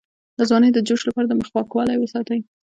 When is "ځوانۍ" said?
0.49-0.69